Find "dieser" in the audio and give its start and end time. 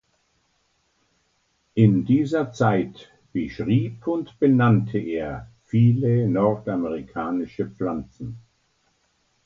2.07-2.51